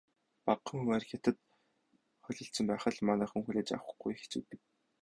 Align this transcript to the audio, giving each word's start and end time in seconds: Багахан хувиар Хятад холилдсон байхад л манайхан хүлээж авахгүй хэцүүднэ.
Багахан 0.45 0.79
хувиар 0.79 1.03
Хятад 1.09 1.37
холилдсон 2.25 2.65
байхад 2.67 2.93
л 2.97 3.07
манайхан 3.09 3.41
хүлээж 3.43 3.69
авахгүй 3.71 4.11
хэцүүднэ. 4.17 4.57